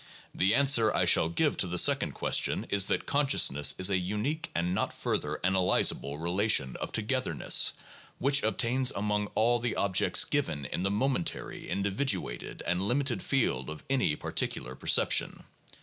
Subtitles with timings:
[0.33, 4.49] The answer I shall give to the second question is that "consciousness is a unique
[4.55, 7.73] and not further analyzable relation of 'togetherness'
[8.17, 13.69] which obtains among all the objects given in the momentary, individ uated, and limited field
[13.69, 15.43] of any particular perception."